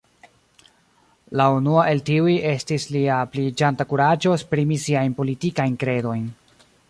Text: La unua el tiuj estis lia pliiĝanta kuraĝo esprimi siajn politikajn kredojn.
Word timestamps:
La 1.41 1.45
unua 1.57 1.83
el 1.91 2.01
tiuj 2.07 2.33
estis 2.53 2.89
lia 2.95 3.19
pliiĝanta 3.35 3.87
kuraĝo 3.93 4.35
esprimi 4.39 4.83
siajn 4.87 5.17
politikajn 5.23 5.79
kredojn. 5.85 6.27